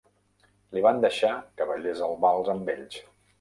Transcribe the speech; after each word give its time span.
Li 0.77 0.81
van 0.85 1.01
deixar 1.03 1.33
que 1.59 1.67
ballés 1.73 2.03
el 2.09 2.17
vals 2.25 2.51
amb 2.55 2.73
ells. 2.77 2.99